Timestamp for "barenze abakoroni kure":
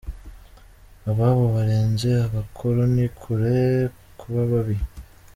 1.55-3.59